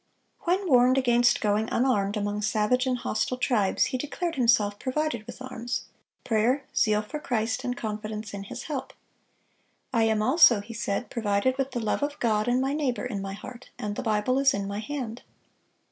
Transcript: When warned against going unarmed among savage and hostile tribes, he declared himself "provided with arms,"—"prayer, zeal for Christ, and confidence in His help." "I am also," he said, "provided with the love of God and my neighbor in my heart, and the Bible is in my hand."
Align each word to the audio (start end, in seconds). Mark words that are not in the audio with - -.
When 0.45 0.67
warned 0.67 0.97
against 0.97 1.41
going 1.41 1.69
unarmed 1.69 2.17
among 2.17 2.41
savage 2.41 2.87
and 2.87 2.97
hostile 2.97 3.37
tribes, 3.37 3.85
he 3.93 3.99
declared 3.99 4.33
himself 4.33 4.79
"provided 4.79 5.27
with 5.27 5.39
arms,"—"prayer, 5.43 6.63
zeal 6.75 7.03
for 7.03 7.19
Christ, 7.19 7.63
and 7.63 7.77
confidence 7.77 8.33
in 8.33 8.45
His 8.45 8.63
help." 8.63 8.93
"I 9.93 10.05
am 10.05 10.23
also," 10.23 10.59
he 10.59 10.73
said, 10.73 11.11
"provided 11.11 11.55
with 11.59 11.69
the 11.69 11.79
love 11.79 12.01
of 12.01 12.19
God 12.19 12.47
and 12.47 12.59
my 12.59 12.73
neighbor 12.73 13.05
in 13.05 13.21
my 13.21 13.33
heart, 13.33 13.69
and 13.77 13.95
the 13.95 14.01
Bible 14.01 14.39
is 14.39 14.55
in 14.55 14.67
my 14.67 14.79
hand." 14.79 15.21